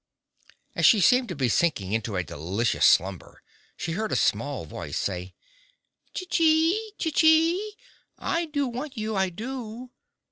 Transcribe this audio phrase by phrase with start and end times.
[0.75, 3.43] As she seemed to be sinking into a delicious slumber
[3.77, 5.35] she heard a small voice say
[6.15, 6.73] "Cece!
[6.97, 7.73] Cece!
[8.17, 9.91] I do want you, I do!"